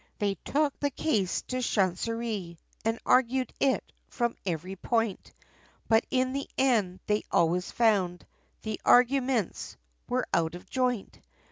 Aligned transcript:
They 0.17 0.33
took 0.43 0.79
the 0.79 0.89
case 0.89 1.43
to 1.43 1.57
chancerie, 1.61 2.57
And 2.83 2.97
argued 3.05 3.53
it, 3.59 3.83
from 4.07 4.35
every 4.47 4.75
point, 4.75 5.31
But 5.87 6.07
in 6.09 6.33
the 6.33 6.49
end, 6.57 7.01
they 7.05 7.21
always 7.29 7.69
found, 7.71 8.25
The 8.63 8.81
arguments, 8.83 9.77
were 10.09 10.25
out 10.33 10.55
of 10.55 10.67
joint! 10.67 11.19